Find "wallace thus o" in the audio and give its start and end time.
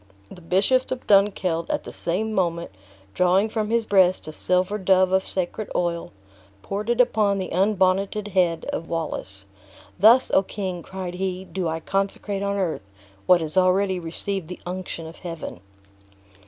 8.89-10.41